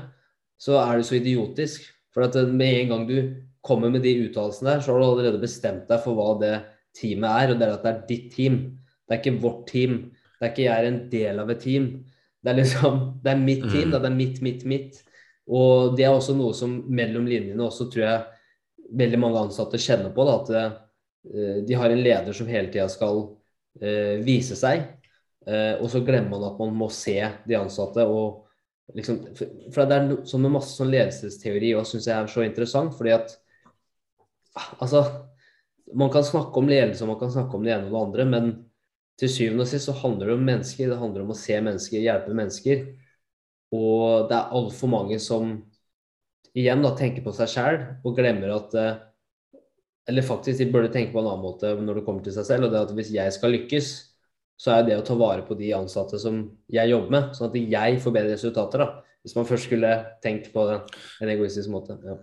[0.58, 1.82] så er det så idiotisk.
[2.14, 5.06] For at eh, med en gang du kommer med de uttalelsene der, så har du
[5.06, 6.64] allerede bestemt deg for hva det
[6.98, 8.56] teamet er, og det er at det er ditt team.
[9.08, 10.12] Det er ikke vårt team.
[10.40, 12.06] Det er ikke jeg er en del av et team.
[12.44, 13.92] Det er liksom, det er mitt team, Mm.
[13.92, 15.04] det er mitt, mitt, mitt.
[15.48, 18.26] Og det er også noe som mellom linjene også tror jeg
[18.98, 20.26] veldig mange ansatte kjenner på.
[20.26, 20.78] Da, at eh,
[21.68, 23.24] de har en leder som hele tida skal
[23.82, 24.86] eh, vise seg,
[25.48, 28.06] eh, og så glemmer man at man må se de ansatte.
[28.06, 28.46] og
[28.96, 32.32] liksom, for, for det er no, sånn med masse sånn ledelsesteori og syns jeg er
[32.32, 33.36] så interessant, fordi at
[34.82, 35.04] altså
[35.96, 38.26] man kan snakke om ledelse og man kan snakke om det ene og det andre,
[38.32, 38.50] men
[39.18, 40.92] til syvende og sist så handler det om mennesker.
[40.92, 42.84] Det handler om å se mennesker, hjelpe mennesker.
[43.74, 45.56] Og det er altfor mange som
[46.58, 49.00] igjen da tenker på seg sjæl og glemmer at eh,
[50.08, 52.68] Eller faktisk, de burde tenke på en annen måte når det kommer til seg selv.
[52.68, 53.92] Og det at hvis jeg skal lykkes,
[54.58, 56.40] så er det å ta vare på de ansatte som
[56.74, 58.84] jeg jobber med, sånn at jeg får bedre resultater.
[58.86, 59.20] da.
[59.22, 59.92] Hvis man først skulle
[60.24, 60.80] tenkt på det
[61.22, 62.00] en egoistisk måte.
[62.06, 62.18] Ja.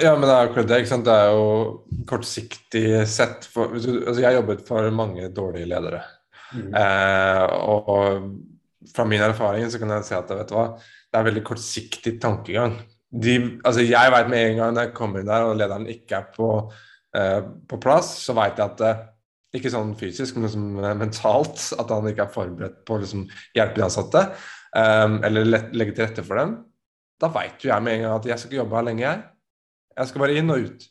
[0.00, 0.78] Ja, men det er jo det.
[0.80, 1.06] ikke sant?
[1.06, 3.44] Det er jo kortsiktig sett.
[3.52, 6.00] For, altså, jeg har jobbet for mange dårlige ledere.
[6.54, 6.72] Mm.
[6.80, 11.20] Eh, og, og fra min erfaring så kan jeg si at vet du hva, det
[11.20, 12.78] er veldig kortsiktig tankegang.
[13.10, 16.18] De, altså jeg vet med en gang når jeg kommer inn der og lederen ikke
[16.18, 16.48] er på,
[17.16, 19.12] på plass, så vet jeg at
[19.56, 20.66] ikke sånn fysisk, men liksom
[21.00, 23.24] mentalt, at han ikke er forberedt på å liksom,
[23.56, 24.22] hjelpe de ansatte,
[24.76, 26.58] um, eller legge til rette for dem.
[27.20, 29.24] Da vet jo jeg med en gang at jeg skal ikke jobbe her lenge, jeg.
[29.96, 30.86] Jeg skal bare inn og ut.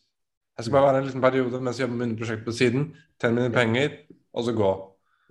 [0.56, 2.86] Jeg skal bare være en liten periode mens jeg jobber med prosjekt på siden,
[3.22, 3.98] tjene mine penger,
[4.36, 4.72] og så gå.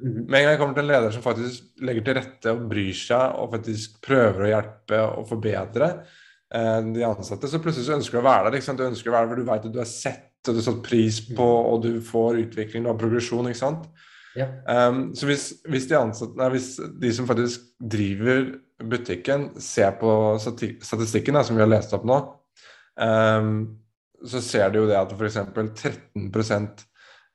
[0.05, 0.21] Mhm.
[0.27, 2.99] Med en gang jeg kommer til en leder som faktisk legger til rette og bryr
[2.99, 8.19] seg, og faktisk prøver å hjelpe og forbedre uh, de ansatte, så plutselig så ønsker
[8.19, 8.79] du å være der.
[8.79, 11.21] Du ønsker å være der, for du vet at du er sett du satt pris
[11.33, 13.87] på, og du får utvikling og progresjon, ikke sant.
[14.35, 14.49] Ja.
[14.67, 18.49] Um, så hvis, hvis, de ansatte, nei, hvis de som faktisk driver
[18.83, 20.11] butikken, ser på
[20.43, 22.19] statistikken da, som vi har lest opp nå,
[22.99, 23.55] um,
[24.25, 25.39] så ser de jo det at f.eks.
[25.55, 26.27] 13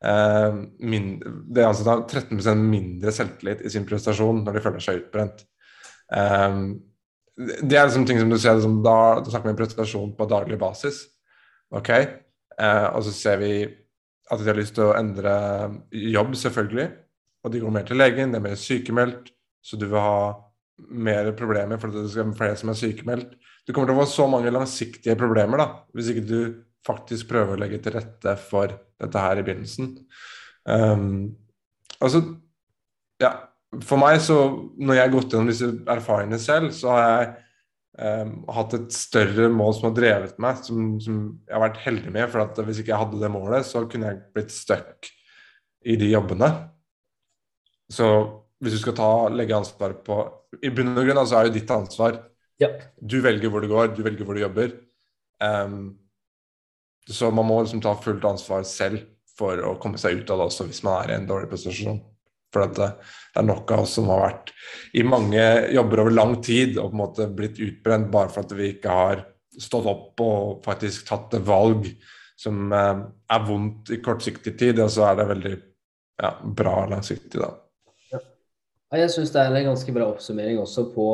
[0.04, 5.04] uh, mindre, De ansatte har 13 mindre selvtillit i sin prestasjon når de føler seg
[5.04, 5.46] utbrent.
[6.10, 6.80] Um,
[7.40, 10.60] det er liksom ting som du ser liksom, da, da snakker om prestasjon på daglig
[10.60, 11.06] basis.
[11.72, 11.94] ok?
[12.60, 13.54] Eh, og så ser vi
[14.30, 15.34] at de har lyst til å endre
[15.90, 16.88] jobb, selvfølgelig.
[17.46, 19.32] Og de går mer til legen, det er mer sykemeldt,
[19.64, 20.22] så du vil ha
[20.96, 23.32] mer problemer fordi det skal være flere som er sykemeldt.
[23.68, 26.40] Du kommer til å få så mange langsiktige problemer da, hvis ikke du
[26.88, 29.92] faktisk prøver å legge til rette for dette her i begynnelsen.
[30.70, 31.36] Um,
[32.00, 32.22] altså,
[33.22, 33.34] ja,
[33.86, 34.38] for meg så,
[34.80, 37.30] når jeg har gått gjennom disse erfaringene selv, så har jeg
[38.00, 42.14] um, hatt et større mål som har drevet meg, som, som jeg har vært heldig
[42.16, 42.26] med.
[42.32, 45.10] For at hvis ikke jeg hadde det målet, så kunne jeg blitt stuck
[45.88, 46.50] i de jobbene.
[47.90, 48.10] Så
[48.60, 50.20] hvis du skal ta, legge ansvar på
[50.66, 52.20] I bunn og grunn altså er jo ditt ansvar.
[52.60, 52.74] Ja.
[53.00, 54.74] Du velger hvor du går, du velger hvor du jobber.
[55.40, 55.96] Um,
[57.10, 59.06] så man må liksom ta fullt ansvar selv
[59.40, 62.02] for å komme seg ut av det også hvis man er i en dårlig posisjon.
[62.54, 62.92] For det,
[63.34, 64.54] det er nok av oss som har vært
[64.98, 68.56] i mange jobber over lang tid og på en måte blitt utbrent bare for at
[68.58, 69.26] vi ikke har
[69.60, 71.90] stått opp og faktisk tatt valg
[72.40, 73.02] som eh,
[73.34, 75.56] er vondt i kortsiktig tid, og så er det veldig
[76.24, 76.32] ja,
[76.62, 77.50] bra langsiktig, da.
[78.14, 78.22] Ja.
[79.02, 81.10] Jeg syns det er en ganske bra oppsummering også på,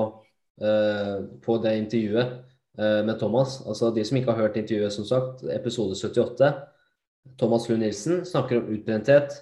[0.62, 2.38] uh, på det intervjuet
[2.80, 3.60] uh, med Thomas.
[3.66, 6.54] Altså De som ikke har hørt intervjuet, som sagt, episode 78.
[7.42, 9.42] Thomas Lund Nilsen snakker om utbrenthet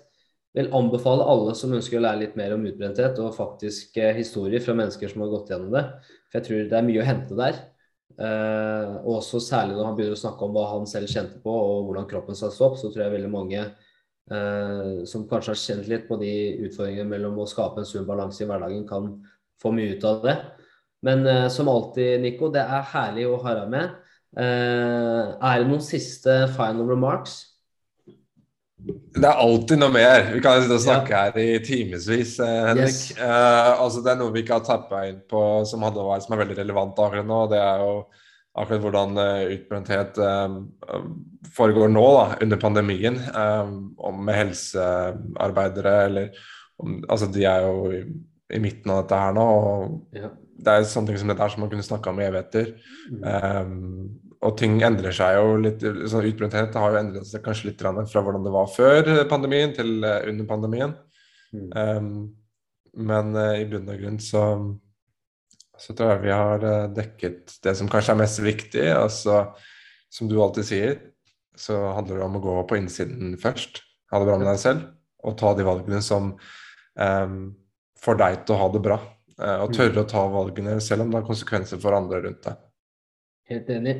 [0.54, 4.62] vil anbefale alle som ønsker å lære litt mer om utbrenthet og faktisk eh, historier
[4.63, 5.84] fra mennesker som har gått gjennom det.
[6.30, 7.62] For jeg tror det er mye å hente der.
[8.13, 11.54] Eh, og også særlig når han begynner å snakke om hva han selv kjente på
[11.54, 15.89] og hvordan kroppen satte opp, så tror jeg veldig mange eh, som kanskje har kjent
[15.89, 16.34] litt på de
[16.68, 19.16] utfordringene mellom å skape en sunn balanse i hverdagen, kan
[19.62, 20.38] få mye ut av det.
[21.04, 23.98] Men eh, som alltid, Nico, det er herlig å ha deg med.
[24.38, 27.42] Eh, er det noen siste final remarks?
[28.84, 30.26] Det er alltid noe mer.
[30.34, 31.22] Vi kan sitte og snakke ja.
[31.28, 32.89] her i timevis, eh, Henrik.
[32.89, 33.13] Yes.
[33.15, 36.36] Uh, altså, det er noe vi ikke har tappa inn på som, hadde vært, som
[36.36, 37.39] er veldig relevant akkurat nå.
[37.54, 37.93] Det er jo
[38.60, 41.06] akkurat hvordan uh, utbrenthet uh,
[41.56, 43.22] foregår nå, da, under pandemien.
[43.34, 46.46] om med helsearbeidere eller
[46.82, 48.04] om, Altså, de er jo i,
[48.52, 49.48] i, midten av dette her nå.
[49.48, 50.34] og ja.
[50.63, 52.76] Det er sånne ting som dette her som man kunne snakka om i evigheter.
[53.12, 53.24] Mm.
[53.24, 55.84] Um, og ting endrer seg jo litt.
[56.12, 60.04] sånn Utbrenthet har jo endret seg kanskje litt fra hvordan det var før pandemien til
[60.04, 60.96] eh, under pandemien.
[61.54, 61.70] Mm.
[61.78, 62.10] Um,
[63.10, 64.44] men uh, i bunn og grunn så,
[65.80, 68.86] så tror jeg vi har uh, dekket det som kanskje er mest viktig.
[68.98, 69.46] Altså,
[70.14, 71.00] som du alltid sier,
[71.58, 73.82] så handler det om å gå på innsiden først.
[74.12, 74.90] Ha det bra med deg selv,
[75.24, 76.34] og ta de valgene som
[77.00, 77.40] um,
[78.02, 79.00] får deg til å ha det bra.
[79.40, 79.78] Uh, og mm.
[79.78, 82.60] tørre å ta valgene selv om det har konsekvenser for andre rundt deg.
[83.54, 83.98] Helt enig.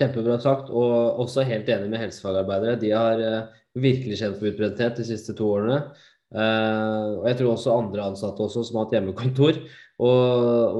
[0.00, 2.78] Kjempebra sagt, og også helt enig med helsefagarbeidere.
[2.80, 5.82] De har uh, virkelig kjent på utbrenthet de siste to årene.
[6.30, 9.60] Uh, og jeg tror også andre ansatte også som har hatt hjemmekontor.
[10.00, 10.20] Og,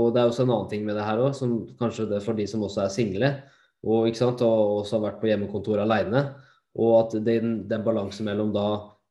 [0.00, 2.24] og, det er også en annen ting med det her òg, som kanskje det er
[2.24, 3.34] for de som også er single
[3.80, 6.24] og, ikke sant, og også har vært på hjemmekontor aleine.
[6.80, 8.66] Og at den, den balansen mellom da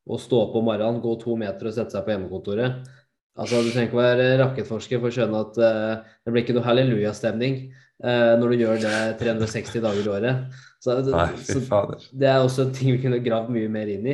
[0.09, 2.95] å stå opp om morgenen, gå to meter og sette seg på hjemmekontoret
[3.39, 6.65] Altså, Du trenger ikke være rakettforsker for å skjønne at uh, det blir ikke noe
[6.65, 7.59] hallelujastemning
[7.99, 10.59] når du gjør det 360 dager i året.
[10.79, 11.79] Så, Nei, så,
[12.15, 14.13] det er også ting vi kunne gravd mye mer inn i.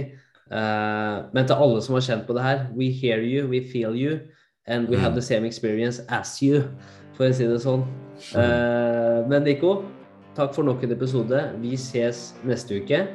[0.50, 3.94] Uh, men til alle som har kjent på det her, we hear you, we feel
[3.98, 4.18] you,
[4.66, 5.04] and we mm.
[5.04, 6.64] have the same experience as you,
[7.14, 7.86] for å si det sånn.
[9.30, 9.84] men Nico,
[10.38, 11.46] takk for nok en episode.
[11.62, 13.06] Vi ses neste uke.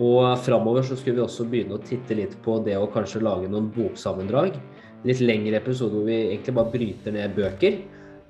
[0.00, 3.50] Og framover så skulle vi også begynne å titte litt på det å kanskje lage
[3.52, 4.56] noen boksammendrag
[5.08, 7.80] litt lengre episode hvor vi egentlig bare bryter ned bøker.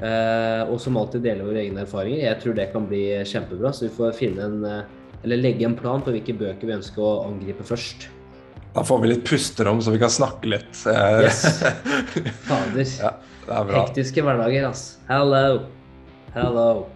[0.03, 2.25] Eh, og som alltid deler våre egne erfaringer.
[2.25, 3.71] Jeg tror det kan bli kjempebra.
[3.75, 4.83] Så vi får finne en, eh,
[5.23, 8.09] eller legge en plan på hvilke bøker vi ønsker å angripe først.
[8.75, 10.73] Da får vi litt pusterom, så vi kan snakke litt.
[10.89, 11.63] Eh, Yes.
[12.49, 12.85] Fader.
[12.99, 13.13] ja.
[13.77, 14.97] Hektiske hverdager, ass.
[15.09, 15.61] Hello.
[16.35, 16.87] Hello.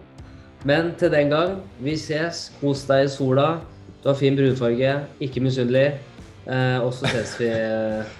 [0.65, 2.49] Men til den gang, vi ses.
[2.59, 3.61] Kos deg i sola.
[4.03, 4.97] Du har fin brunfarge.
[5.21, 5.93] Ikke misunnelig.
[6.47, 7.51] Eh, og så ses vi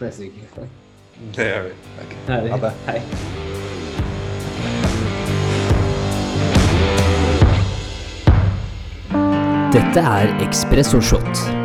[0.03, 0.69] neste uke.
[1.35, 1.75] Det gjør vi.
[2.05, 2.49] Okay.
[2.53, 2.73] Ha det.
[2.85, 3.46] Hei.
[9.77, 11.56] Dette er Ekspresso Shot.